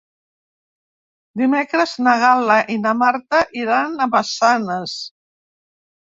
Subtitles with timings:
[1.41, 4.95] Dimecres na Gal·la i na Marta iran a Massanes.